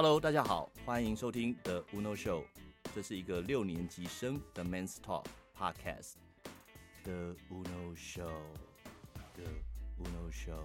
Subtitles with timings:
[0.00, 2.44] Hello，大家好，欢迎收听 The Uno Show，
[2.94, 5.26] 这是一个六年级生的 Men's Talk
[5.58, 6.12] Podcast。
[7.02, 9.42] The Uno Show，The
[9.98, 10.62] Uno Show，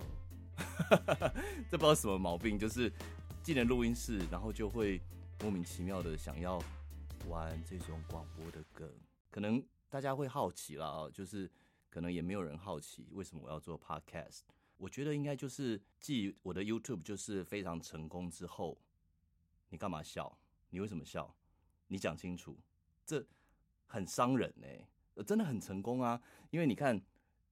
[1.68, 2.94] 这不知道什么毛病，就是
[3.42, 5.02] 进了录音室，然后就会
[5.42, 6.62] 莫名其妙的想要
[7.28, 8.88] 玩这种广播的梗。
[9.32, 11.50] 可能大家会好奇了啊，就是
[11.90, 14.42] 可能也没有人好奇为什么我要做 Podcast。
[14.78, 18.78] 我觉得应该就是继我的 YouTube 就是非常成功之后。
[19.74, 20.38] 你干嘛笑？
[20.70, 21.36] 你为什么笑？
[21.88, 22.56] 你讲清楚，
[23.04, 23.26] 这
[23.88, 25.24] 很伤人呢。
[25.26, 26.22] 真的很成功啊！
[26.52, 27.02] 因为你看，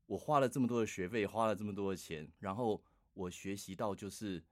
[0.06, 2.80] 我花了这么多的学费，花了这么多的钱，然后
[3.16, 4.44] 我学习到，就是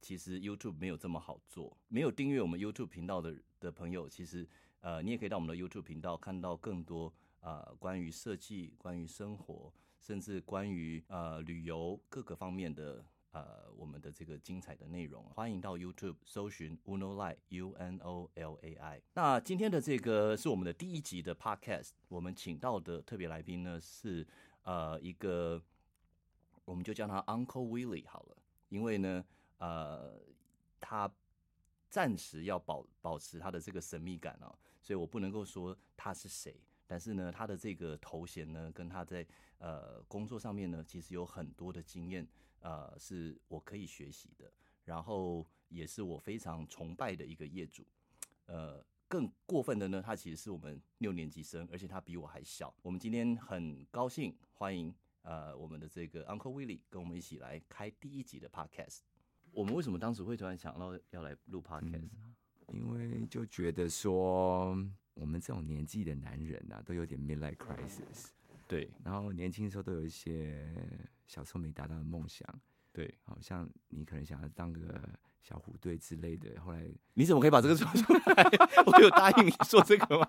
[0.00, 1.76] 其实 YouTube 没有这么好做。
[1.88, 4.48] 没有订阅我们 YouTube 频道的的朋友，其实
[4.78, 13.04] 呃，你也可以到我们的 YouTube 频道看到更多呃关于设计、关于生活，甚至关于呃旅游各个方面的。
[13.36, 19.02] 呃，我们的这个精彩的内容，欢迎到 YouTube 搜寻 Uno Lai U N O L A I。
[19.12, 24.26] 那今天的这个是我们的第一集的 Podcast，我们请到的特别来宾呢是
[24.62, 25.62] 呃一个，
[26.64, 28.38] 我们就叫他 Uncle Willie 好了，
[28.70, 29.22] 因为呢
[29.58, 30.18] 呃
[30.80, 31.12] 他
[31.90, 39.26] 暂时要保保持他的这个神秘感哦，所以我不能够说他是谁，但是呢他的这个头衔呢跟他在
[39.58, 42.26] 呃工作上面呢其实有很多的经验。
[42.66, 44.52] 呃，是我可以学习的，
[44.84, 47.86] 然后也是我非常崇拜的一个业主。
[48.46, 52.74] 呃，更过分的呢，他其实是我们六年级生，而且他比我还小。
[52.82, 59.02] 我们今天很高兴欢迎呃我们的这个 Uncle Willie 跟我们一起来开第一集的 Podcast。
[59.52, 62.08] 我们为什么当时会突然想到要来录 Podcast？
[62.72, 64.76] 因为就觉得说
[65.14, 68.30] 我们这种年纪的男人啊，都有点 midlife crisis。
[68.66, 70.68] 对，然后年轻的时候都有一些
[71.26, 72.46] 小时候没达到的梦想，
[72.92, 75.08] 对，好像你可能想要当个
[75.40, 76.60] 小虎队之类的。
[76.60, 78.44] 后来 你怎么可以把这个说出来？
[78.86, 80.26] 我有答应你说这个吗？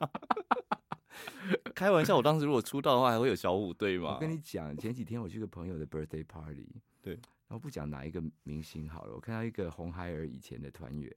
[1.73, 4.13] 开玩笑，我当时如果出道的话，还会有小虎队吗？
[4.15, 6.67] 我跟你讲，前几天我去个朋友的 birthday party，
[7.01, 7.13] 对，
[7.47, 11.11] 然后不讲哪一个明星好了，我看到一个红孩儿以前的团员，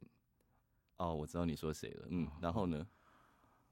[0.96, 2.86] 哦，我知道你说谁了，嗯，然后呢？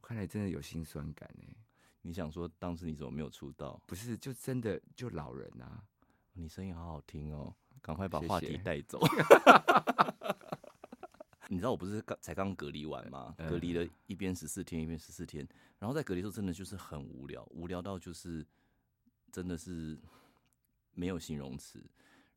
[0.01, 1.55] 看来真的有心酸感呢。
[2.09, 3.79] 你想说当时你怎么没有出道？
[3.87, 5.85] 不是，就真的就老人啊！
[6.33, 8.99] 你声音好好听哦，赶快把话题带走。
[11.51, 13.35] 你知道我不是刚才刚隔离完吗？
[13.37, 15.47] 隔离了一边十四天，一边十四天，
[15.79, 18.43] 然后在隔离时候真的就是很无聊，无聊到就是
[19.31, 19.99] 真的是
[20.95, 21.85] 没有形容词。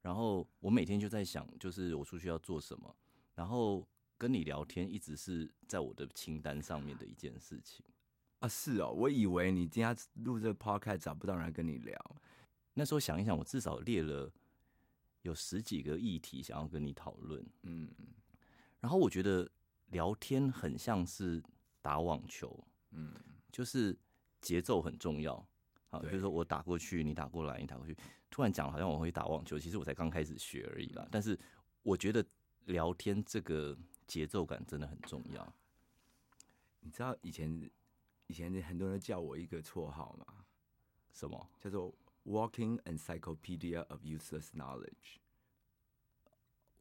[0.01, 2.93] 然后我每天就在想，就是我出去要做什么，
[3.35, 3.87] 然后
[4.17, 7.85] 跟你聊天一直是在我的清单上面的一件事情。
[8.41, 12.21] 啊，是哦，我以为你今天录这个 podcast 找不到人跟你聊。
[12.73, 14.31] 那时候想一想，我至少列了
[15.21, 17.45] 有十几个议题想要跟你讨论。
[17.61, 17.87] 嗯，
[18.79, 19.47] 然后我觉得
[19.91, 21.41] 聊天很像是
[21.83, 23.13] 打网球，嗯，
[23.51, 23.95] 就是
[24.41, 25.47] 节奏很重要。
[25.89, 27.95] 好，就是说我打过去，你打过来，你打过去，
[28.31, 31.07] 突然讲好像我会打网球，其实我才刚开始学而已啦。
[31.11, 31.39] 但是
[31.83, 32.25] 我觉得
[32.65, 33.77] 聊天这个
[34.07, 35.55] 节奏感真的很重要。
[36.79, 37.69] 你知道以前？
[38.31, 40.25] 以前很多人叫我一个绰号嘛，
[41.11, 41.93] 什么叫做
[42.25, 45.17] “Walking Encyclopedia of Useless Knowledge”？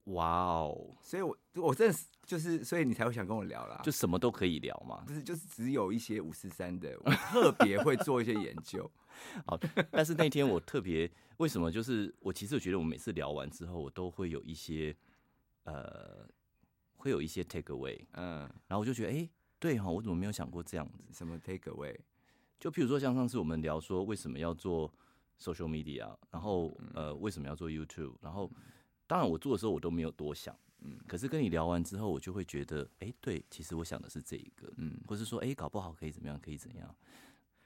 [0.04, 0.96] 哇哦！
[1.02, 5.02] 所以，我我真的就是，所以你才会想跟我聊啦，就什么都可以聊嘛。
[5.04, 8.88] 不是，就是只有一些五四三的，我特别会做一些研究。
[9.44, 9.58] 好，
[9.90, 11.68] 但是那天我特别为什么？
[11.68, 14.96] 就是我其实我觉得，我每次聊完之后，我都会有一些
[15.64, 16.28] 呃，
[16.94, 18.06] 会有一些 take away。
[18.12, 19.28] 嗯，然后我就觉得，哎。
[19.60, 21.04] 对哈，我怎么没有想过这样子？
[21.12, 21.94] 什么 take away？
[22.58, 24.92] 就譬如说，像上次我们聊说为什么要做
[25.38, 28.50] social media，然后呃为什么要做 YouTube，然后
[29.06, 36.96] 当然我做的时候我都没有多想，嗯，可是跟你聊完之后，我就会觉得，哎，对，其实我想的是这一个，嗯，或是说，哎，搞不好可以怎么样，可以怎样？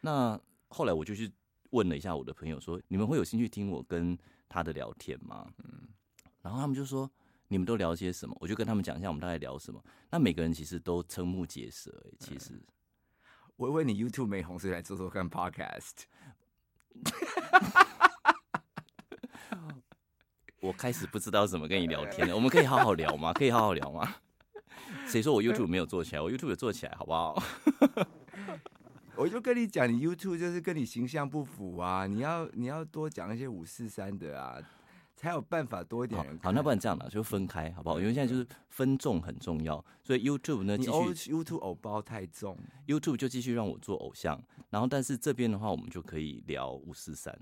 [0.00, 0.38] 那
[0.68, 1.32] 后来我就去
[1.70, 4.18] 问了一下我的朋友，说你们会有兴趣听我跟
[4.48, 5.48] 他的聊天吗？
[5.62, 5.88] 嗯，
[6.42, 7.08] 然后他们就说。
[7.48, 8.36] 你们都聊些什么？
[8.40, 9.82] 我就跟他们讲一下，我们大概聊什么。
[10.10, 11.90] 那每个人其实都瞠目结舌。
[12.06, 12.60] 哎，其实
[13.56, 16.04] 我以为你 YouTube 没红，所以来做做看 Podcast。
[20.60, 22.34] 我开始不知道怎么跟你聊天了。
[22.34, 23.32] 我们可以好好聊吗？
[23.34, 24.16] 可以好好聊吗？
[25.06, 26.22] 谁说我 YouTube 没有做起来？
[26.22, 27.42] 我 YouTube 有做起来，好不好？
[29.16, 32.06] 我就跟你讲，你 YouTube 就是跟你形象不符啊！
[32.06, 34.58] 你要你要多讲一些五四三的啊。
[35.24, 36.38] 才有办法多一点人。
[36.42, 37.98] 好，那不然这样了，就分开，好不好？
[37.98, 42.56] 因为现在就是分众很重要，所以 YouTube 呢，继续 YouTube 偶包太重
[42.86, 44.38] ，YouTube 就继续让我做偶像。
[44.68, 47.34] 然后，但是这边的话，我们就可以聊五四三，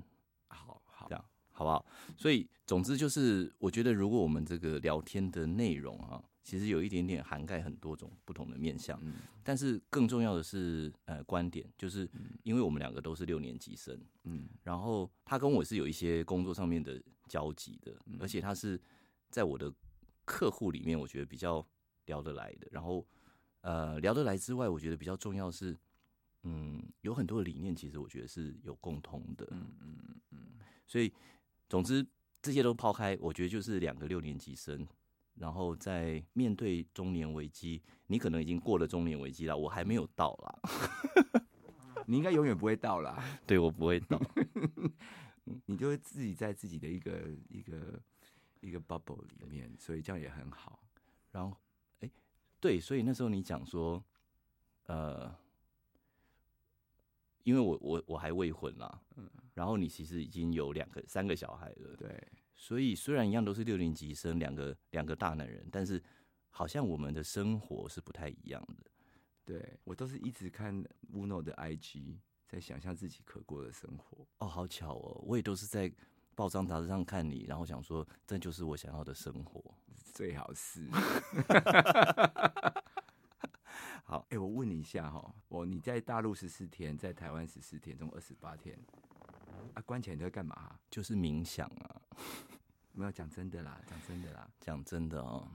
[0.47, 1.85] 好好这样，好不好？
[2.17, 8.97] 所以，总之就是，我觉得如果我们这个聊天的内容啊，其实有一点点涵盖很多种不同的面向。
[9.03, 9.15] 嗯
[9.45, 12.09] 但是更重要的是，呃，观点，就是
[12.45, 17.03] 因为我们两个都是六年级生，嗯然后他跟我是有一些工作上面的
[17.33, 18.79] 交集的，嗯而且他是
[19.31, 19.73] 在我的
[20.27, 21.67] 客户里面，我觉得比较
[22.05, 22.69] 聊得来的。
[22.71, 23.07] 然后，
[23.63, 25.75] 呃，聊得来之外，我觉得比较重要是，
[26.43, 29.49] 嗯，有很多的理念，其实我觉得是有共通的。
[29.51, 29.97] 嗯嗯
[30.33, 30.39] 嗯
[30.87, 31.11] 所以，
[31.71, 32.07] 总之
[32.43, 34.87] 这些都抛开，我觉得就是两个六年级生，
[35.37, 40.59] 然后在面对中年危机，你可能已经过了中年危机了，我还没有到啦，
[41.95, 44.21] 嗯， 你应该永远不会到啦，对我不会到。
[45.73, 48.03] 你就会自己在自己的一个一个
[48.61, 50.79] 一个 bubble 里面，所以这样也很好。
[51.31, 51.57] 然后，
[52.01, 52.11] 哎，
[52.61, 54.05] 对，所以那时候你讲说，
[54.85, 55.35] 呃，
[57.43, 66.03] 因为我我我还未婚啦，嗯然后你其实已经有两个三个小孩了，对，所以虽然一样都是六年级生，两个两个大男人，但是
[66.51, 68.91] 好像我们的生活是不太一样的。
[69.45, 72.17] 对我都是一直看 Uno 的 IG，
[72.53, 74.27] 在想象自己可过的生活。
[74.39, 75.91] 哦，好巧哦，我也都是在
[76.35, 79.75] 报章杂志上看你，然后想说这就是我想要的生活。
[80.13, 80.87] 最好是。
[84.05, 88.79] 好，哎、我问你一下哈，我你在大陆十四天，在台湾十四天，总共二十八天，
[89.73, 92.03] 啊，关起来你在干嘛、就是冥想啊，
[92.93, 94.51] 没有讲真的啦，讲真的啦。
[94.61, 95.49] 讲真的哦。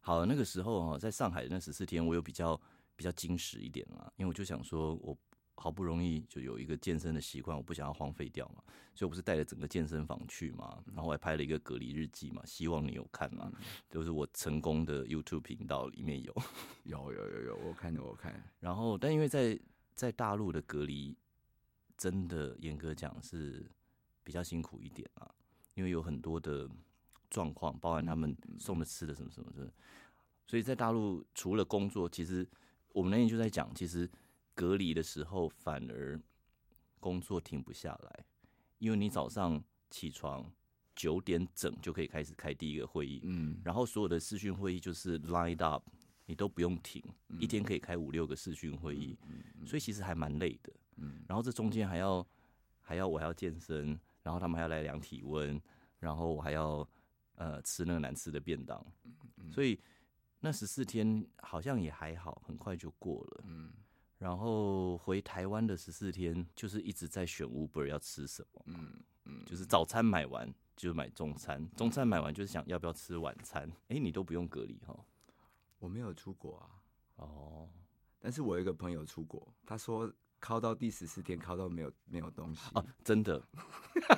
[0.00, 2.60] 好，那个时候哦，在上海的那十四天，我有比较
[2.96, 5.16] 比较矜持一点啦，因为我就想说，我
[5.62, 8.62] 好不容易就有一个健身的习惯，我不想要荒废掉嘛，
[8.94, 13.52] 所以我不是带了整个健身房去嘛，然后我还拍了一个隔离日记嘛，希望你有看嘛，
[13.90, 16.34] 就是我成功的 YouTube 频道里面有。
[16.84, 19.60] 有有有有，我看我看，然后，但因为在
[19.94, 21.14] 在大陆的隔离，
[21.98, 23.70] 真的严格讲是
[24.24, 25.30] 比较辛苦一点啊，
[25.74, 26.66] 因为有很多的
[27.28, 29.70] 状况，包含他们送的吃的什么什么的，
[30.46, 32.48] 所以在大陆除了工作，其实
[32.92, 34.10] 我们那天就在讲，其实
[34.60, 36.20] 隔离的时候反而
[36.98, 38.24] 工作停不下来，
[38.76, 40.52] 因为你早上起床
[40.94, 45.82] 九点整就可以开始开第一个会议，嗯，然后所有的视讯会议就是 lined up，
[46.26, 47.02] 你都不用停，
[47.38, 49.16] 一天可以开五六个视讯会议，
[49.64, 50.70] 所以其实还蛮累的。
[50.96, 51.24] 嗯。
[51.26, 52.26] 然后这中间还要
[52.82, 55.58] 还要我还要健身，然后他们还要来量体温，
[55.98, 56.86] 然后我还要
[57.36, 58.84] 呃吃那个难吃的便当，
[59.50, 59.80] 所以
[60.38, 63.44] 那十四天好像也还好，很快就过了。
[63.46, 63.72] 嗯
[64.20, 73.66] 然后回台湾的十四天，就是一直在选 Uber 要吃什么，嗯嗯，就是早餐买完就买中餐，中餐买完就是想要不要吃晚餐。
[73.88, 74.94] 哎，你都不用隔离哈？
[75.78, 76.68] 我没有出国啊，
[77.16, 77.68] 哦
[78.18, 82.70] 但是我有一个朋友出国，他说考到第十四天，考到没有没有东西。
[82.74, 83.42] 哦，真的，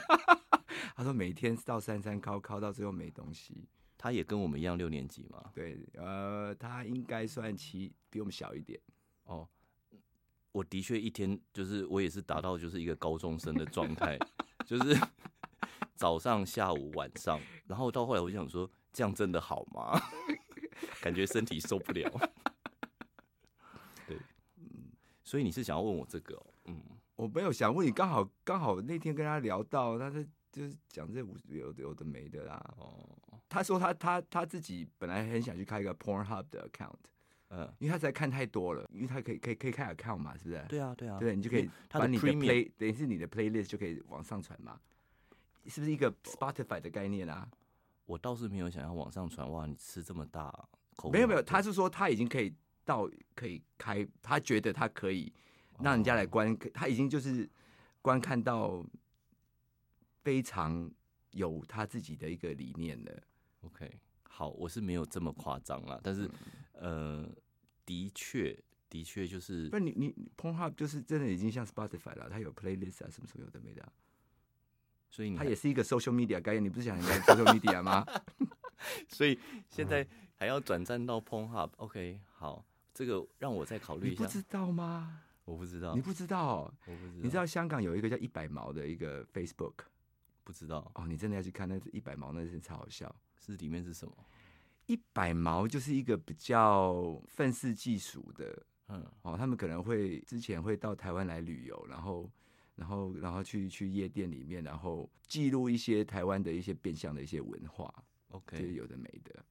[0.97, 3.69] 他说每天到三三考，考到最后没东西。
[3.97, 5.53] 他也跟我们一样六年级嘛。
[5.55, 8.81] 对，呃，他应该算七，比我们小一点。
[9.27, 9.49] 哦，
[10.53, 14.19] 我的确一天就是我也是达到就是一个高中生的状态，
[14.67, 14.97] 就是
[15.97, 20.01] 早上、下午、晚上，然后到后来我就想说，这样真的好吗？
[21.01, 22.11] 感觉身体受不了。
[24.07, 24.19] 对，
[25.25, 26.47] 所以你是想要问我这个、哦？
[26.67, 26.83] 嗯，
[27.17, 32.75] 我没有想问你，刚好刚好那天跟他聊到，他是就是讲这五有的有的没的啦。
[32.77, 33.09] 哦，
[33.49, 36.95] 他说他他他自己本来很想去开一个 Pornhub 的 account，
[37.55, 40.65] 嗯，因为他实在看太多了，因为他可以可以可以开 account 嘛，是不是？
[40.69, 44.81] 对啊，对啊，对，你就可以把你的 play 等于是你的 playlist 就可以往上传嘛，
[45.67, 47.47] 是不是一个 Spotify 的概念啊？
[48.07, 49.49] 我倒是没有想要往上传。
[49.51, 50.51] 哇，你吃这么大
[50.97, 52.55] 口没有没有，他是说他已经可以
[52.85, 55.33] 到可以开，他觉得他可以
[55.81, 57.49] 让人家哦来观，他已经就是
[58.01, 58.85] 观看到
[60.23, 60.91] 非常
[61.31, 63.23] 有他自己的一个理念了。
[63.63, 63.91] OK，
[64.23, 66.29] 好，我是没有这么夸张啦，但是、
[66.73, 67.29] 呃，
[67.85, 68.59] 的确，
[68.89, 73.93] 的确就是不是你你你 Pornhub 就是真的已经像 Spotify 了，它有 playlist 啊什么什么有的没的啊、
[75.11, 76.65] 所以你它也是一个 social media 概念。
[76.65, 78.07] 你不是想人家 social media 吗？
[79.09, 81.71] 所以现在还要转战到 Pornhub。
[81.77, 84.33] OK，好，这个让我再考虑你不一下。
[84.33, 85.23] 知道吗？
[85.45, 86.75] 我不知道，你不知道、哦？
[86.87, 89.75] 我不知道，你知道香港有一个叫一百毛的一个 Facebook
[90.45, 93.15] 不知道哦，你真的要去看那一百毛，那是超好笑。
[93.45, 94.15] 是里面是什么？
[94.87, 102.31] 一百毛就是一个比较愤世嫉俗的嗯，哦，他们可能会之前会到台湾来旅游，然后
[102.75, 107.93] 然后然后去去夜店里面，然后记录一些台湾的一些变相的一些文化，
[108.49, 109.45] 就是 OK，有的没的，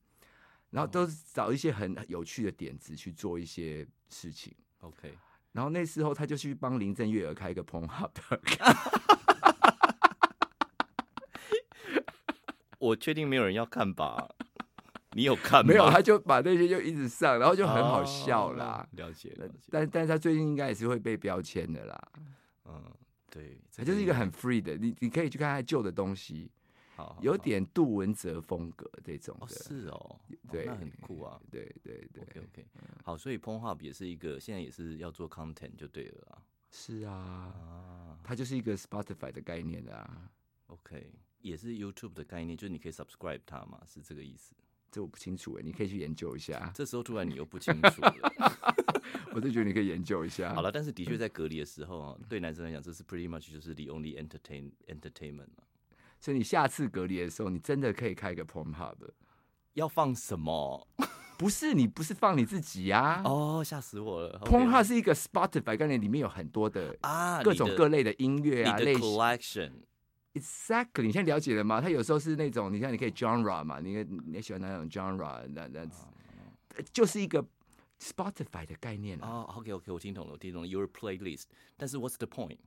[0.70, 4.54] 然后都是找一些很有趣的点子去做一些事情。
[4.82, 5.18] OK，
[5.54, 8.42] 然后那时候他就去帮林郑月儿开一个 Pornhub 的，
[12.78, 14.30] 我确定没有人要看吧？
[15.14, 15.68] 你有看吗？
[15.68, 18.88] 没有，他就把那些就一直上，然后就很好笑啦。
[18.92, 22.12] 哦了解了解，但但是他最近应该也是会被标签的啦。
[22.66, 22.84] 嗯，
[23.30, 26.50] 对，他就是一个很 free 的，你你可以去看他旧的东西，
[26.96, 29.56] 好好有好点杜文泽风格这种哦，的。
[29.56, 31.40] 是哦，哦对，那很酷啊。
[31.52, 32.66] 对对对，OK OK，
[33.04, 36.42] 好，所以 Pornhub 也是一个现在也是要做 content 就对了啊。
[36.72, 40.30] 是啊，啊它就是一个 Spotify 的概念啊。
[40.68, 44.54] ，OK，也是 YouTube 的概念，就是你可以 subscribe 它嘛，是这个意思。
[44.92, 46.70] 这我不清楚哎，你可以去研究一下。
[46.76, 48.14] 这时候突然你又不清楚了。
[49.34, 50.54] 我就觉得你可以研究一下。
[50.54, 55.64] 好了，但是的确在隔离的时候啊，对男生来讲，这是 pretty much 就是 the only entertain entertainment 嘛。
[56.20, 58.98] 所以你下次隔离的时候，你真的可以开一个 Pornhub。
[59.74, 60.86] 要放什么？
[61.38, 63.22] 不是你不是放你自己啊。
[63.24, 64.38] 哦，吓死我了。
[64.46, 69.02] Pornhub 是一个 Spotify 概念，里面有很多的啊，各种各类的音乐啊类型。
[69.02, 69.72] collection
[70.34, 71.82] Exactly，你现在了解了吗？
[71.82, 75.86] 他有时候是那种，你看你可以 genre 嘛，你你喜欢哪种 genre，那那
[76.94, 77.46] 就是一个
[78.00, 79.28] Spotify 的概念啊。
[79.28, 81.46] 哦，OK OK，我听懂了，我听懂了，your playlist。
[81.76, 82.58] 但是 what's the point？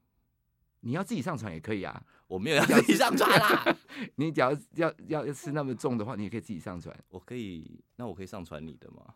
[0.80, 3.76] 你要自己上传也可以啊，我没有要自己上传啦。
[4.16, 6.94] 你只要要要要吃那么重的话，你也可以自己上传。
[7.08, 9.14] 我可以，那我可以上传你的吗？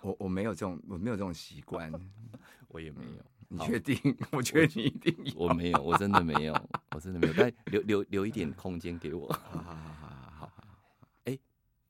[0.00, 1.92] 我我没有这种我没有这种习惯，
[2.66, 3.24] 我也没有。
[3.52, 3.96] 你好确定？
[4.32, 5.34] 我觉得你一定有。
[5.36, 6.54] 我没有，我真的没有，
[6.94, 7.34] 我真的没有。
[7.36, 9.30] 但 留留留一点空间给我。
[9.32, 10.62] 好好好好好好。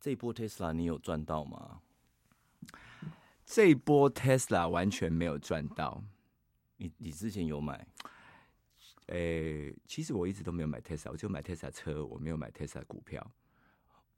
[0.00, 1.80] 这一波 Tesla 你有赚到吗？
[3.44, 6.02] 这一波 Tesla 完全没有赚到。
[6.76, 7.86] 你你之前有买？
[9.06, 13.24] 诶、其实我一直都没有买 Tesla，我就买 Tesla 车，我没有买 Tesla 股票。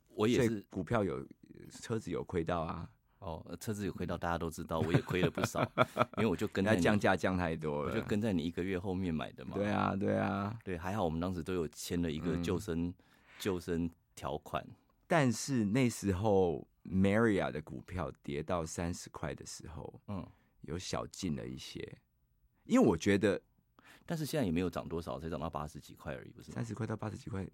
[0.09, 1.27] 我也是股票有
[1.71, 2.89] 车子有亏到啊，
[3.25, 5.63] 哦，车子有亏到，大家都知道，我也亏了不少，
[6.19, 7.91] 因为我就跟人家在降价降太多了。
[7.91, 9.55] 我就跟在你一个月后面买的嘛。
[9.55, 10.59] 对啊，对啊。
[10.63, 12.93] 对，还好我们当时都有签了一个嗯救生、
[13.39, 14.63] 救生条款。
[15.07, 20.27] 但是那时候 Maria 的股票跌到三十块的时候，嗯，
[20.61, 21.97] 有小进了一些，
[22.65, 23.41] 因为我觉得
[24.05, 26.53] 但是现在也没有涨多少，才涨到八十几块而已，不是？
[26.53, 27.47] 三十块到八十几块，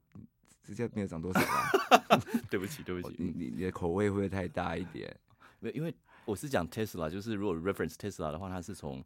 [0.64, 1.70] 直接没有涨多少啦。
[2.50, 5.16] 对不起，对不你你你的口味会不会太大一点？
[5.60, 9.04] 没有，因为我是讲 Tesla，就是如果 reference Tesla 的话，它是从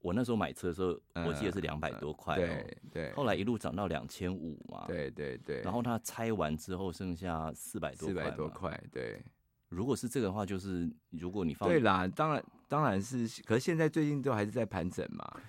[0.00, 8.48] 我那时候买车的时候，我记得是两百多块、哦对对，后来一路涨到两千五嘛，，对对对，然后它拆完之后剩下四百多四，百多。
[8.48, 9.22] 块，对
[9.68, 15.40] 如果是这个的话，就是如果你放对啦，当然当然是，可是现在最近都还是在盘整嘛。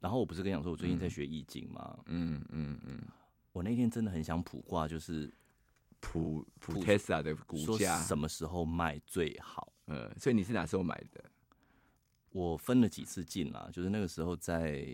[0.00, 3.00] 然后我不是跟你讲说，我最近在学易经嘛，嗯嗯嗯，
[3.52, 5.32] 我那天真的很想卜卦，就是
[6.04, 9.72] 普普普 Tesla 的股说价，什么时候卖最好。
[9.86, 11.24] 呃，所以你是哪时候买的？
[12.30, 14.84] 我分了几次进啦，就是那个时候在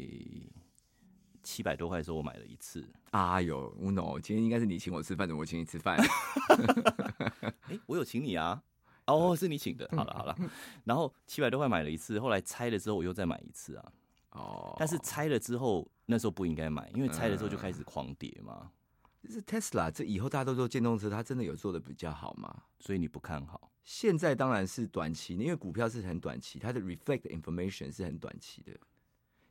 [1.43, 2.87] 七百多块的时候，我买了一次。
[3.11, 5.99] 啊有 Uno，今天应该是你请我吃饭，怎么我请你吃饭？
[7.69, 8.63] 哎、我有请你啊。
[9.07, 9.89] 哦，是你请的。
[9.97, 10.37] 好了好了，
[10.85, 13.93] 然后七百多块买了一次，后来拆了之后我又再买一次啊。
[14.33, 18.80] 哦，但是拆了之后，那时候不应该买，因为拆了之后就开始狂跌嘛，就
[19.29, 22.63] 是 Tesla 这以后大家都做电动车，它真的有做的比较好吗？
[22.79, 23.71] 所以你不看好。
[23.83, 28.73] 现在当然是短期，因为股票是很短期，它的 reflect information 是很短期的。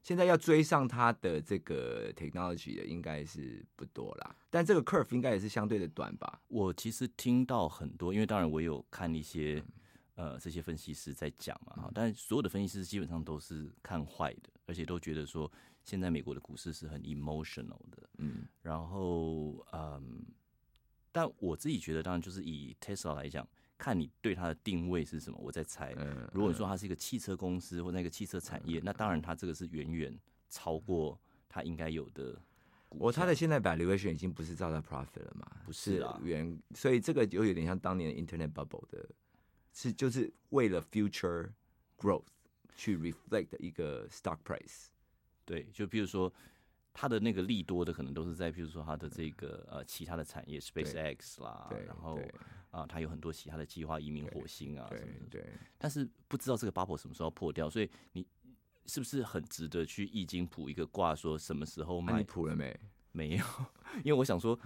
[0.02, 6.42] 现在要追上它的这个 technology 的应该是不多啦，但这个 curve 应该也是相对的短吧？
[6.48, 9.62] 我其实听到很多，因为当然我有看一些
[10.16, 15.52] 呃这些分析师在讲嘛，哈，但所有的分析师基本上都是看坏的，而且都觉得说
[15.90, 20.24] 现在美国的股市是很 emotional 的，嗯然后嗯，
[21.12, 25.96] 但我自己觉得，当然就是以 Tesla 来讲，看你对它的定位是什么，我在猜。
[25.98, 30.16] 嗯，如果你说它是一个汽车公司或那个汽车产业，那当然它这个是远远
[30.48, 31.20] 超过
[31.50, 32.40] 它应该有的。
[32.90, 35.62] 我它的现在 valuation 已经不是照它 profit 了嘛？
[35.66, 39.10] 不是啊原，所以这个就有点像当年的 internet bubble 的，
[39.74, 41.50] 是就是为了 future
[41.98, 42.26] growth
[42.76, 44.90] 去 reflect 一个 stock price。
[45.50, 46.32] 对，就比如说
[46.94, 52.20] 它的那个利多的，可能都是在比如说它的这个呃其他的产业，SpaceX 啦，，然后
[52.70, 58.24] 啊它有很多其他的计划移民火星啊什么的，对对，但是不知道这个 bubble 什么时候破掉，所以你
[58.86, 62.24] 是不是很值得去易经卜一个卦，说什么时候那、卖你？
[62.26, 62.80] 谱了没？
[63.12, 63.44] 没有，
[64.04, 64.58] 因为我想说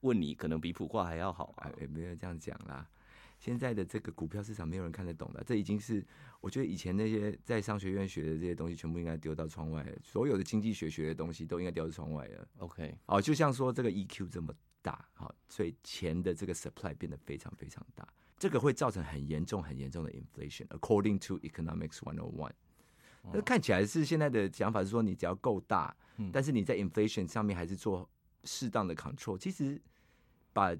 [0.00, 1.82] 问你，可能比卜卦还要好啊哎，。
[1.82, 2.88] 也没有这样讲啦。
[3.40, 6.06] 现在的这个股票市场没有人看得懂的，这已经是
[6.42, 9.96] 我觉得以前那些在商学院学的这些东西，全部应该丢到窗外了。
[10.02, 12.46] 所有的经济学学的东西都应该丢到窗外了。
[12.58, 18.06] OK，哦，就像说这个 EQ 这么大，好，所以钱的这个 supply 变得非常非常大，
[18.38, 22.52] 这个会造成很严重很严重的 inflation，according to economics one on one。
[23.32, 28.06] 那看起来是现在的想法是说，你只要够大，嗯但是你在 inflation 上面还是做
[28.44, 29.80] 适当的 control，其实
[30.52, 30.76] 把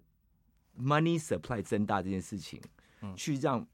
[0.80, 2.60] money supply 增大这件事情，
[3.02, 3.66] 嗯去让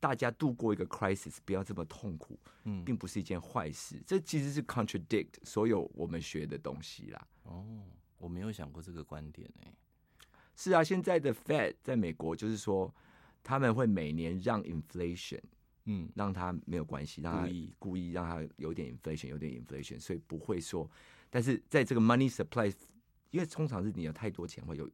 [0.00, 4.02] 大家度过一个 crisis，不要这么痛苦，嗯，并不是一件坏事。
[4.06, 7.26] 这其实是 contradict 所有我们学的东西啦。
[7.44, 7.82] 哦，
[8.18, 9.72] 我没有想过这个观点哎、
[10.54, 12.94] 是啊，现在的 Fed 在美国就是说，
[13.42, 15.40] 他们会每年让 inflation
[15.86, 20.90] 嗯，让它没有关系，让它故意故意让它有点 inflation，有点 inflation，所以不会说。
[21.30, 22.72] 但是在这个 money supply，
[23.30, 24.88] 因为通常是你有太多钱，会有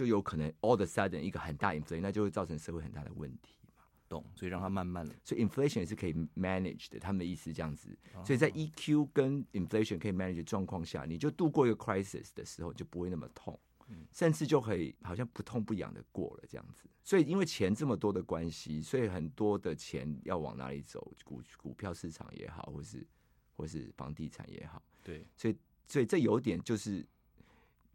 [0.00, 3.84] 就有可能 all the sudden 一个很大 inflation，那就会造成社会很大的问题嘛。
[4.08, 7.94] 懂，所以让它慢慢的，所以 inflation 也是可以 manage 的，他们的意思这样子。
[8.14, 16.88] 哦所以在 EQ 跟 inflation 可以 manage 的状况下，你就度过一个 crisis 的时候，就不会那么痛，嗯甚至就可以好像不痛不痒的过了这样子。
[17.04, 23.06] 所以因为钱这么多的关系，所以很多的钱要往哪里走，股股票市场也好，或是
[23.54, 25.54] 或是房地产也好，对，所以
[25.86, 27.06] 所以这有点就是。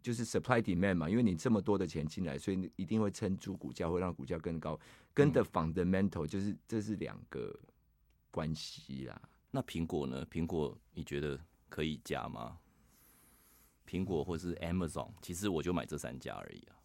[0.06, 4.78] 就是 supply demand 嘛，因为你这么多的钱进来，所以你一定会撑住股价，会让股价更高，
[5.12, 7.58] 跟的 fundamental 就是这是两个
[8.30, 9.20] 关系啦。
[9.50, 10.24] 那苹果呢？
[10.26, 11.36] 苹果你觉得
[11.68, 12.56] 可以加吗？
[13.84, 16.78] 苹果或是 Amazon，其实我就买这三家而已啊。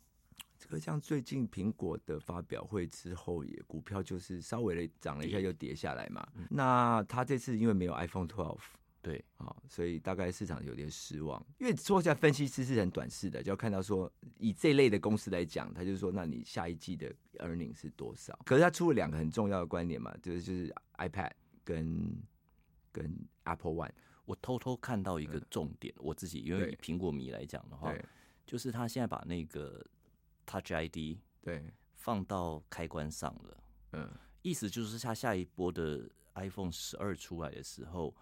[0.57, 6.27] 这个像最近苹果的发表会之后，也股票就是稍微的涨了一下，跌又跌下来嘛。
[6.49, 8.57] 那他这次因为没有 iPhone 12
[9.01, 11.43] 对，啊，所以大概市场有点失望。
[11.57, 18.37] 因为说起来，分析师是很短视的，就要看到说，以这类的公司来讲，他就说，那你下一季的 earning 是多少？
[18.45, 21.31] 可是他出了两个很重要的观点嘛，就是就是 iPad
[21.63, 22.21] 跟
[22.91, 23.91] 跟 Apple One，
[24.25, 28.05] 我偷偷看到一个重点，我自己因为以苹果迷来讲的话，对
[28.45, 29.83] 就是他现在把那个
[30.45, 31.63] Touch ID 对，
[31.95, 38.13] 放到开关上了，嗯，意思就是他下一波的 iPhone 十二出来的时候，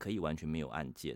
[0.00, 1.14] 可以完全没有按键，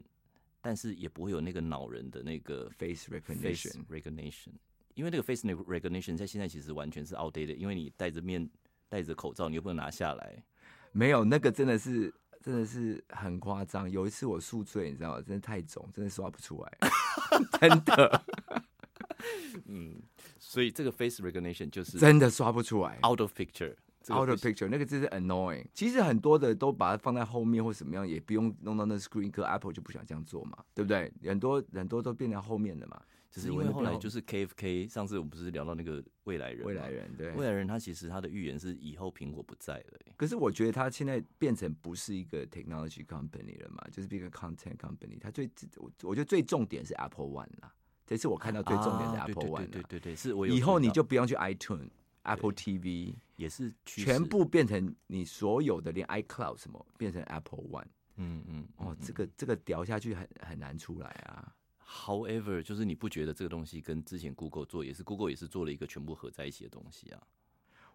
[0.61, 4.51] 但是也不会有那个恼人的那个 face face recognition，recognition，
[4.92, 8.47] 因为那个 face recognition 在现在其实完全是 outdated，因为你戴着面
[8.90, 10.44] 戴着口罩，你又不能拿下来。
[10.92, 13.90] 没有那个真的是真的是很夸张。
[13.90, 15.23] 有一次我宿醉，你知道吗？
[15.23, 16.79] 真的太肿，真的刷不出来，
[17.59, 18.25] 真的
[19.64, 20.03] 嗯，
[20.38, 22.99] 所以这个 face recognition 就是真的刷不出来。
[23.03, 23.75] out of picture。
[24.05, 25.64] 这个 Out 不 of picture，那个字是 annoying。
[25.73, 29.31] 其实很多的都把它放在后面或什么样，也不用弄到那 screen。
[29.31, 31.11] 可 Apple 就不想这样做嘛，对不对？
[31.25, 37.31] 很多很多都变成后面的嘛，只是因为后来就是是 KFK，上次我们不是聊到那个未来人，未来人对。
[37.33, 45.19] 未来人他其实他的预言是以后苹果不在了、欸可是我觉得他现在变成不是一个 technology company 了嘛，就是变个 content company。
[45.19, 47.73] 他最我我觉得最重点是 Apple One 啦。
[48.07, 51.88] 这次我看到最重点是啊对 Apple One 啦对对对对，是我以后你就不用去 iTunes、
[52.25, 57.87] Apple TV，也是全部变成你所有的连 iCloud 什么变成 Apple One。
[58.17, 61.55] 嗯嗯哦，这个个这个掉下去很很难出来啊。
[61.87, 67.23] However，就是你不觉得这个东西跟之前 Google 做也是 Google 也是做了一个全部合在一起的东西啊？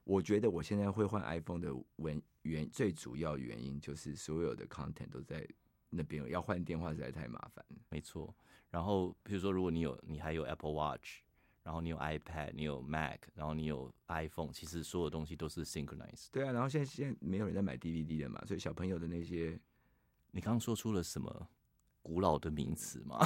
[0.03, 5.47] 我觉得我现在会换 iPhone 的原原最主要原因就是所有的 content 都在
[5.89, 7.77] 那边，要换电话实在太麻烦了。
[7.89, 8.33] 没错。
[8.69, 11.21] 然后比如说，如果你有你还有 Apple Watch，
[11.69, 16.25] 然后你有 iPad，你有 Mac，然后你有 iPhone，其实所有东西都是 synchronized。
[16.31, 19.55] 对啊，然后现在现在没有人在买 DVD 的嘛，所以小朋友的那些
[20.31, 21.47] 你刚刚说出了什么
[22.01, 23.19] 古老的名词吗？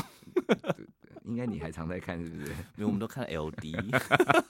[1.24, 2.52] 应该你还常在看是不是？
[2.52, 3.72] 因为我们都看 LD，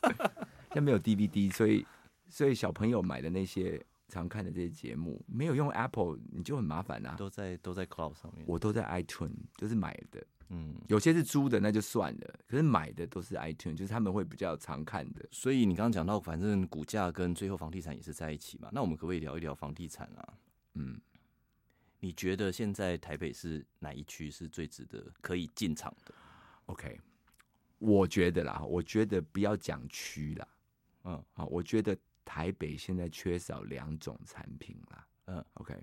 [0.73, 1.85] 现在没有 DVD，所以
[2.27, 8.43] 所以小朋友买的那些常看的这些节目，没有用 Apple 你就很麻烦呐、都在都在 Cloud 上面。
[8.47, 10.25] 我都在 iTunes，就是买的，
[10.55, 15.27] 嗯，有些是租的那就算了，可是买的都是 iTunes，就是他们会比较常看的。
[15.31, 18.69] 所以你刚刚讲到，反正股价跟最后房地产也是在一起嘛。
[18.71, 20.33] 那我们可不可以聊一聊房地产啊？
[20.75, 21.01] 嗯，
[21.99, 26.13] 你觉得现在台北是哪一区是最值得可以进场的
[26.67, 26.99] ？OK，
[27.79, 30.47] 我觉得啦，我觉得不要讲区啦，
[31.05, 35.07] 嗯好，我觉得台北现在缺少两种产品啦。
[35.25, 35.73] 嗯，OK，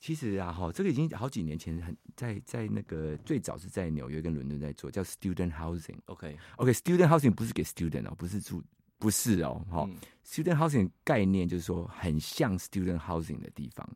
[0.00, 5.98] 其实啊，哈，这个已经好几年前很在在那个最早是在纽约跟伦敦在做，叫 student housing。
[6.06, 8.62] ，OK，OK，student、housing 不是给 student 哦，不是住，
[8.98, 13.86] 不是哦，哈、嗯 student housing 概念就是说很像 student housing 的地方，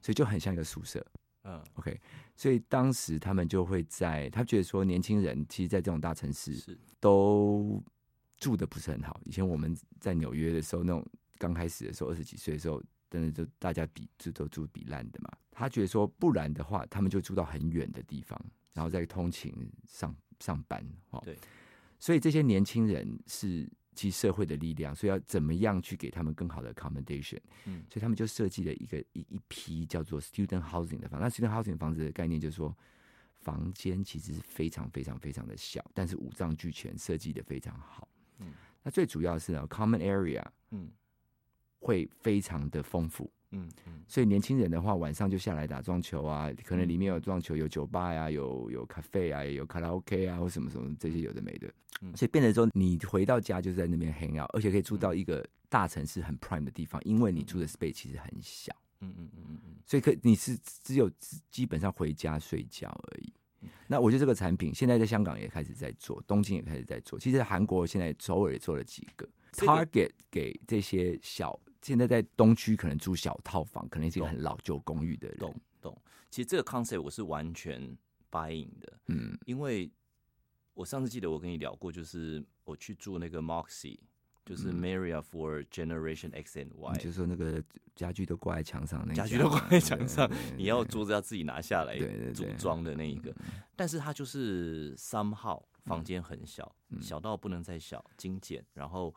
[0.00, 1.04] 所以就很像一个宿舍。
[1.42, 1.98] 嗯 OK，
[2.36, 7.82] 所以当时他们就会在，他觉得说年轻人其实，在这种大城市是都
[8.36, 9.20] 住的不是很好。
[9.24, 11.04] 以前我们在纽约的时候，那种
[11.38, 15.30] 刚开始的时候，二十几岁的时候，真的就大家比就都住比烂的嘛。
[15.50, 18.40] 他觉得说，不然的话，他们就住到很远的地方，
[18.72, 19.52] 然后再通勤
[19.86, 20.82] 上上班。
[21.10, 21.36] 哦，对，
[21.98, 27.40] 所以这些年轻人是其实社会的力量，所以要怎么样去给他们更好的 accommodation。
[27.66, 31.20] 嗯所以他们就设计了一个一一批叫做 student housing 的房。
[31.20, 32.74] 那 student housing 房子的概念就是说，
[33.40, 38.08] 房间其实是非常非常非常的小，但是五脏俱全，设计的非常好。
[38.38, 40.90] 嗯，那最主要是呢，common area 嗯
[41.80, 43.30] 会非常的丰富。
[43.52, 51.66] 嗯嗯所以年轻人的话，晚上就下来打撞球啊，可能里面有撞球，有酒吧呀、有有咖啡啊，也有卡拉 OK 啊，或什么什么这些有的没的。
[52.02, 61.10] 嗯所以变得说，你回到家就在那边 hang out，而且可以住到一个大城市很 prime 的地方，因为你住的 space 其实很小，嗯嗯嗯嗯嗯，所以可你是只有
[61.50, 63.32] 基本上回家睡觉而已。
[63.86, 67.18] 那我觉得这个产品现在在香港也开始在做，东京也开始在做。
[67.18, 75.38] 其实韩国现在首尔也做了几个 target 给这些小，现在在东区可能住小套房，可能是一个很老旧公寓的人。
[75.38, 75.54] 懂。
[75.80, 76.02] 懂。
[76.30, 77.96] 其实这个 concept 我是完全
[78.30, 79.90] buying 的，嗯，因为
[80.74, 83.98] 我上次记得我跟你聊过，就是我去住那个 Moxie，
[84.44, 84.80] 就是嗯。
[84.80, 87.62] Maria for Generation X and 你 Y，就是说那个
[87.96, 89.26] 家具都挂在墙上那一家。
[89.26, 91.98] 具都挂在墙上你要桌子要自己拿下来
[92.32, 93.34] 组装的那一个，
[93.74, 97.02] 但是它就是 somehow 房间很小，嗯。
[97.02, 99.12] 小到不能再小，精简，然后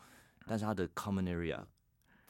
[0.48, 1.64] 但是它的 common area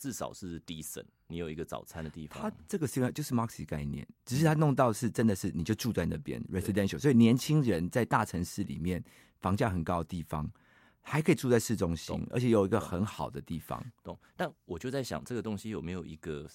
[0.03, 2.41] 至少是 decent，你有一个早餐的地方。
[2.41, 9.01] 它，这个是就是 Maxi 概念，只是它弄到是真的是你就住在那边 residential，所以年轻人在大城市里面
[9.39, 10.51] 房价很高的地方，
[10.99, 13.81] 还可以住在市中心，而且有一个很好的地方。
[14.03, 14.19] 懂？
[14.35, 16.45] 但我就在想，这个东西有没有一个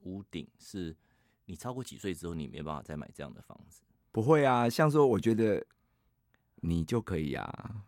[0.00, 0.94] 屋顶，是
[1.46, 3.80] 你超过几岁之后，你没办法再买这样的房子？
[4.10, 5.66] 不会啊，像说我觉得
[6.56, 7.86] 你就可以啊，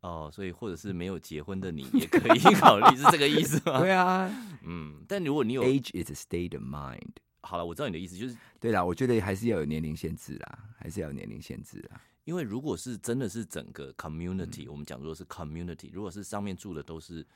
[0.00, 3.80] 哦，所以或者是没有结婚的你也可以 考虑，是这个意思吗？
[3.80, 4.30] 对啊
[4.64, 7.12] 嗯，但如果你有，age is a state of mind。
[7.42, 12.00] 好了，我知道你的意思，就是对啦，我觉得还是要有年龄限制啦，还是要有年龄限制啦。
[12.24, 17.26] 因为如果是真的是整个 community，、我们讲说是 community，如果是上面住的都是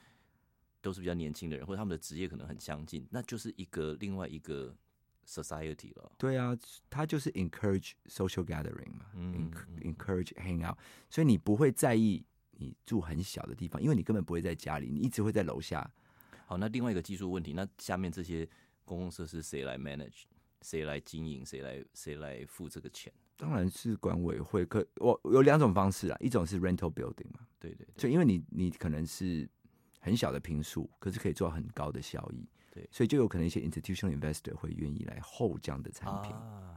[0.81, 4.75] 都是比较年轻的人，或者他们的职业可能很相近，那就是一个另外一个
[5.27, 6.13] society 了。
[6.19, 6.57] 对啊，
[6.91, 9.51] 他就是 encourage social gathering 嘛、嗯
[9.81, 10.77] e n c o u r a g e hang out，
[11.09, 12.23] 所以你不会在意
[12.59, 15.89] 你住很小的地方，因为你根本不会在家里，你一直会在楼下。
[16.47, 18.49] 好，那另外一个技术问题，那下面这些
[18.85, 20.25] 公共设施谁来 manage？
[20.63, 21.45] 谁来经营？
[21.45, 23.13] 谁来谁来付这个钱？
[23.37, 29.49] 当然是管委会，可我有两种方式啊，一种是 rental building 嘛，对对对，就因为你你可能是
[29.99, 36.31] 很小的平数，可是可以做到很高的效益，对所以就有可能一些 institutional investor 会愿意来 hold 这样的产品。
[36.33, 36.77] 啊，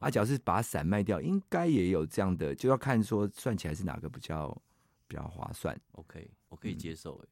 [0.00, 4.60] 啊，假如是把它散卖掉，应该也有这样的，就要看说算起来是哪个比较
[5.06, 5.78] 比较划算。
[5.92, 7.28] OK，我可以接受诶，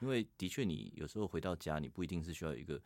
[0.00, 2.80] 因为的确你有时候回到家，你不一定是需要一个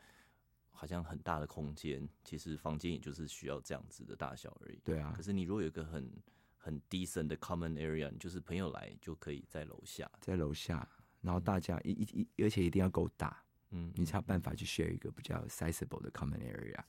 [0.70, 4.80] 好像很大的空间，其实房间也就是需要这样子的大小而已。
[4.84, 5.12] 对啊。
[5.16, 6.10] 可，是你如果有一个很
[6.56, 10.88] 很 decent 的 common area，你就是朋友来就可以在楼下，在楼下，
[11.20, 16.82] 然后大家一一一，而且一定要够大，嗯，你才有办法去 share 一个比较 sizable 的 common area。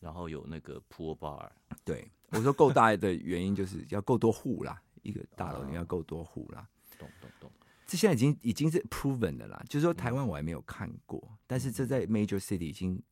[0.00, 1.50] 然后有那个 pool bar，
[1.84, 6.68] 对，我说够大的原因就是要够多户啦，一个大楼哦你要够多户啦。
[6.98, 7.50] 懂懂懂，
[7.86, 13.02] 这现在已经已经是 proven 的啦，就是说台湾我还没有看过，但是这在 major city 已经，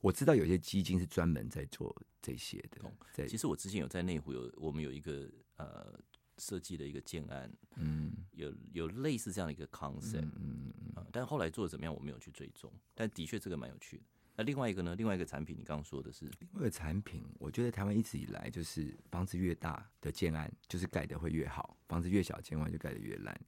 [0.00, 5.98] 我知道有些基金是专门在做这些的懂，在其实我之前有在内湖有我们有一个呃
[6.38, 12.72] 设计的一个建案，嗯有有类似这样的一个 concept，嗯嗯嗯，啊，但后来做的怎么样，我没有去追踪。
[12.94, 14.04] 但的确这个蛮有趣的。
[14.34, 14.96] 那另外一个呢？
[14.96, 23.38] 另外一个产品，你刚刚说的是，另外一个产品，我觉得台湾一直以来就是房子越大的建案，就是盖的会越好；房子越小，建案就盖的越烂。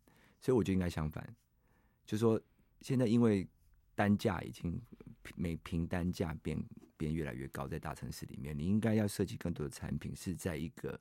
[0.41, 1.35] 所以我觉得应该相反，
[2.05, 2.39] 就说
[2.83, 3.49] 现在因为
[3.95, 4.79] 单价已经
[5.37, 6.63] 每平单价变
[6.99, 11.01] 变越来越高，在大城市里面，你应该要设计更多的产品，是在一个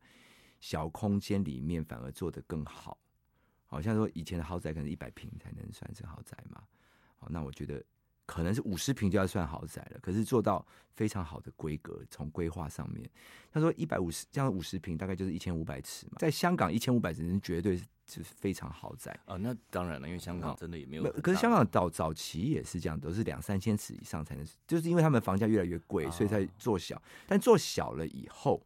[0.61, 2.97] 小空间里面反而做得更好。
[3.65, 6.63] 好像说以前的豪宅可能一百平才能算是豪宅嘛，
[7.17, 7.83] 好，那我觉得
[8.25, 13.09] 可能是五十平就要算豪宅了，可是做到非常好的规格，从规划上面，
[13.51, 19.17] 他说一百五十这样五十平大概就是一千五百尺嘛，在香港一千五百尺绝对是是非常豪宅。
[19.25, 27.01] 啊，那当然了，因为香港真的也没有可是香港早早期也是这样，都是两三千尺以上才能，就是因为他们房价越来越贵，所以才做小。
[27.27, 28.65] 但做小了以后，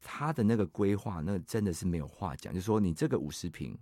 [0.00, 2.52] 他的那个规划，那真的是没有话讲。
[2.52, 3.76] 就是说，你这个五十平，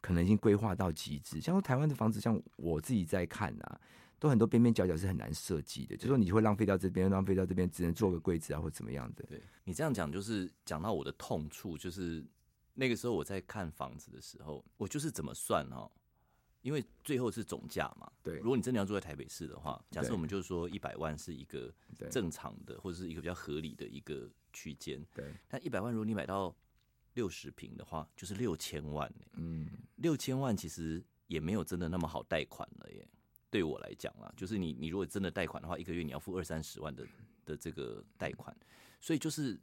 [0.00, 1.40] 可能已经规划到极致。
[1.40, 3.80] 像说台湾的房子，像我自己在看啊，
[4.18, 5.96] 都很多边边角角是很难设计的。
[5.96, 9.24] 就说你会浪费到这边，浪费到这边，只能做个柜子啊，或怎么样的。
[9.28, 12.24] 对你这样讲，就是讲到我的痛处，就是
[12.74, 15.90] 那个时候我在看房子的时候，我就是怎么算哦，
[16.62, 18.10] 因为最后是总价嘛。
[18.22, 21.72] 对如果你真的要住在台北市的话，假设我们就是说一百万是一个
[22.10, 26.54] 正常的，或者是一个比较合理的一个区间，对，但一百万如果你买到
[27.14, 29.66] 六十平的话，就是六千万呢、嗯，
[29.96, 33.08] 六千万其实也没有真的那么好贷款了耶。
[33.50, 37.06] 对我来讲啦，就是你你如果真的贷款的话，一个月你要付二三十万的
[37.44, 38.54] 的这个贷款，
[39.00, 39.58] 所以就是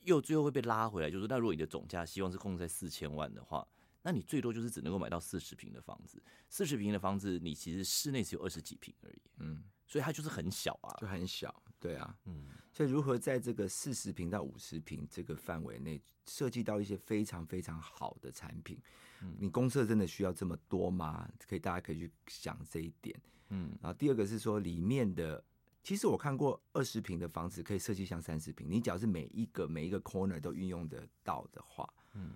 [0.00, 3.66] 又最后会被拉回来，就是那如果你的总价希望是控制在四千万的话，
[4.02, 6.20] 那你最多就是只能够买到四十平的房子。
[6.48, 10.96] 四十平的房子，你其实室内只有二十几平而已，嗯，所以它就是很小啊。
[11.00, 18.78] 就很小，对啊，嗯，所以如何在这个四十平到五十平这个范围内设计到一些非常非常好的产品，
[19.20, 19.34] 嗯。
[19.40, 21.28] 你公厕真的需要这么多吗？
[21.48, 23.20] 可以，大家可以去想这一点。
[23.48, 23.76] 嗯。
[23.82, 25.42] 然后第二个是说里面的，
[25.82, 32.30] 其实我看过二十平的房子可以设计像三十平，你只要是每一个每一个 corner 都运用得到的话，嗯，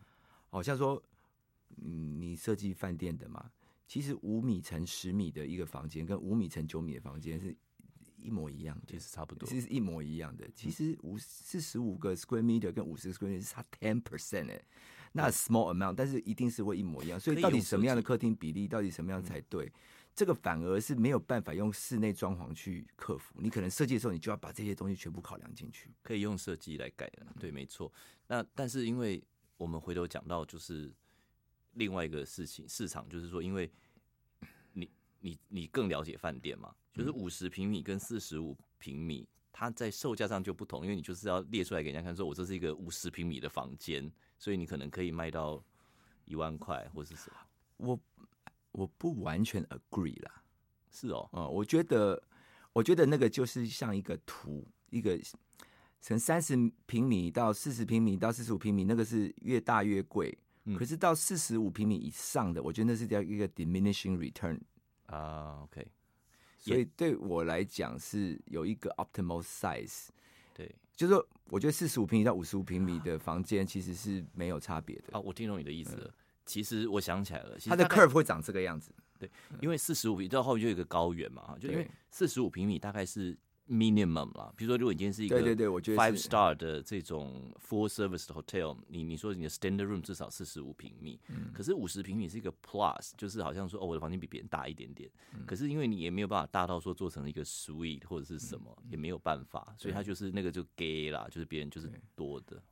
[0.50, 1.00] 好像说，
[1.76, 3.48] 嗯，你设计饭店的嘛，
[3.86, 7.56] 其实五米乘十米的一个房间跟五米乘九米的房间是
[8.16, 9.48] 一模一样的，其实差不多。
[9.48, 10.48] 其实是一模一样的。
[10.54, 14.62] 其实五四十五个 square meter 跟五十个 square meter 是差 ten percent 哎，
[15.12, 17.18] 那 small amount，但是一定是会一模一样。
[17.18, 19.72] 所以到底什么样的客厅比例，到底什么样才对？
[20.14, 23.34] 这个反而是没有办法用室内装潢去克服。
[23.38, 25.90] 你可能设计的时候，你就要把这些东西全部考量进去。
[26.02, 27.92] 可以用设计来改的，对，没错。
[28.26, 29.22] 那但是因为
[29.58, 30.90] 我们回头讲到就是
[31.74, 33.70] 另外一个事情，市场就是说，因为
[34.72, 45.62] 你你你更了解饭店嘛，就是五十平米跟四十五平米，它在售价上就不同，因为你就是要列出来给人家看，说我这是一个五十平米的房间，所以你可能可以卖到
[46.24, 47.36] 一万块或是什么。
[47.76, 48.00] 我
[48.72, 50.42] 我不完全 agree 啦，
[50.90, 52.22] 是哦，嗯、我觉得，
[52.72, 55.20] 我觉得那个就是像一个图，一个
[56.00, 56.56] 从三十
[56.86, 60.38] 平米到四十平米到四十五平米，那个是越大越贵。
[60.68, 64.58] 嗯可是到四十五平米以上的，我觉得那是叫一个 diminishing return。
[65.06, 65.86] 啊，OK，
[66.66, 70.08] 所以对我来讲是有一个 optimal size，
[70.54, 75.16] 对就是说，我觉得四十五平米到五十五平米的房间其实是没有差别的。
[75.16, 76.12] 啊，我听懂你的意思了。
[76.44, 78.92] 其实我想起来了，它的 curve 会长这个样子。
[79.18, 83.36] 对因为四十五平到后面就有一个高原嘛，就因为对四十五平米大概是
[83.68, 84.52] minimum 啦。
[84.56, 91.50] 比如说，如果你今天是一个对对对，我觉得 five star 的这种 full service 的 hotel，你你说你的 standard room 至少四十五平米，嗯。
[91.52, 95.44] 可是五十平米是一个 plus，就是好像说哦，我的房间比别人大一点点，嗯。
[95.46, 102.62] 可是因为你也没有办法大到说做成一个 suite 或者是什么，也没有办法，所以它就是那个就 gay 啦，就是别人就是多的。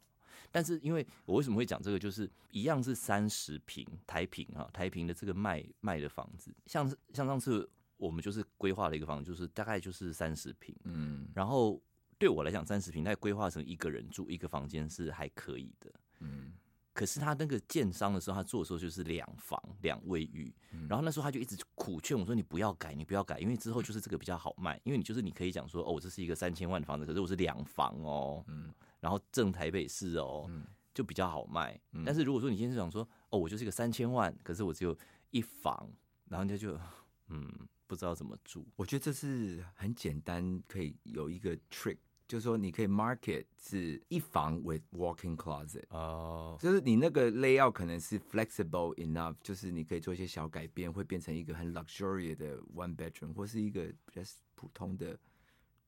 [0.53, 11.29] 但是因为我为什么会讲这个，就是一样是三十平台平啊，台平的这个卖卖的房子，像是像上次我们就是规划了一个房子，就是大概就是三十平，嗯。
[11.35, 11.81] 然后
[12.19, 15.93] 对我来讲，三十平，它规划成一个人住一个房间是还可以的。
[16.21, 16.53] 嗯。
[16.93, 20.87] 可是他那个建商的时候，他做的时候就是两房两卫浴，嗯。
[20.89, 28.73] 然后那时候他就一直苦劝我说：“你不要改，你不要改，因为之后就是这个比较好卖，因为你就是你可以讲说哦，这是一个三千万的房子，可是我是两房哦，嗯。
[29.01, 31.81] 然后正台北市哦，嗯就比较好卖。
[31.95, 32.05] 嗯。
[32.07, 34.97] 但是如果说你今天是想说哦，我就是一个三千万，可是我只有
[35.31, 35.91] 一房，
[36.29, 36.79] 然后人家就
[37.27, 37.53] 嗯
[37.95, 54.23] 不知道怎么住，我觉得这是很简单，可以有一个 trick，就是说你可以 market 是一房 with walking closet，哦，就是你那个 layout 可能是 flexible enough，就是你可以做一些小改变，会变成一个很 luxurious 的 one bedroom，或是一个比较
[54.57, 55.17] 普通的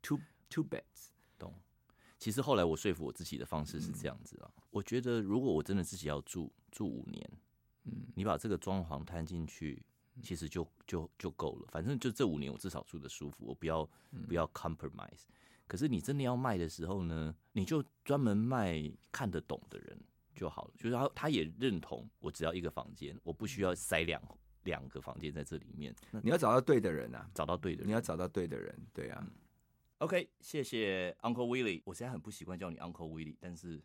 [0.00, 1.08] two two beds。
[1.36, 1.52] 懂。
[2.20, 7.28] 其实后来我说服我自己的方式是这样子啊，我觉得如果我真的自己要住住五年，
[7.82, 8.06] 嗯。
[8.14, 9.82] 你把这个装潢摊进去，
[10.22, 11.68] 其实就就就够了。
[11.70, 13.88] 反正就这五年我至少住的舒服，我不要
[14.26, 15.24] 不要 compromise。
[15.66, 19.98] 可是你真的要卖的时候呢，你就专门卖看得懂的人
[20.34, 24.22] 就好了，就是他他也认同我只要一个房间，我不需要塞两
[24.62, 27.92] 两个房间在这里面，你要找到对的人啊，找到对的人你。
[27.92, 29.26] 要找到对的人，对啊。
[29.98, 31.80] OK，谢谢 Uncle Willie。
[31.84, 33.82] 我现在很不习惯叫你 Uncle Willie，但是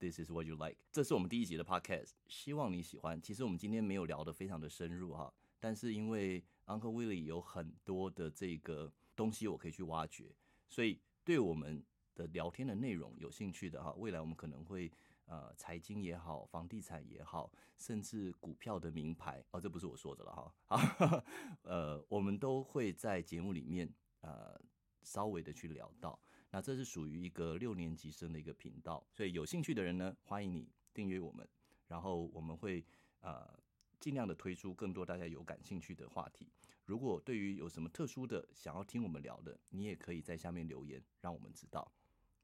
[0.00, 0.78] This is what you like。
[0.90, 3.20] 这是我们第一集的 podcast，希望你喜欢。
[3.20, 10.34] 其实我们今天没有聊得非常的深入哈，但是因为 Uncle Willie 有很多的这个东西我可以去挖掘，
[10.70, 11.84] 所以对我们
[12.14, 14.90] 的聊天的内容有兴趣的哈，未来我们可能会
[15.26, 21.24] 呃财经也好，房地产也好，甚至股票的名牌哦，这不是我说的了哈，啊，
[21.60, 24.58] 呃，我们都会在节目里面呃
[25.02, 26.18] 稍微的去聊到。
[26.50, 31.48] 那这是属于一个六年级生的一个频道，所以有兴趣的人呢，欢迎你订阅我们，
[31.86, 32.84] 然后我们会
[33.20, 33.48] 呃
[33.98, 36.48] 尽量的推出更多大家有感兴趣的话题。
[36.86, 41.92] 如果对于有什么特殊的想要听我们聊的，你也可以在下面留言，让我们知道。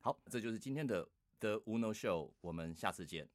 [0.01, 1.09] 好，这就是今天的
[1.41, 3.29] The Uno Show，我们下次见。